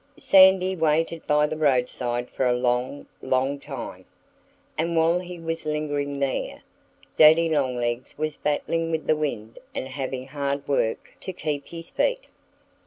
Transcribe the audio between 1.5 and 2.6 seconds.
roadside for a